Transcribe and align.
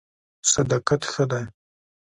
صداقت 0.51 1.01
ښه 1.11 1.23
دی. 1.31 1.43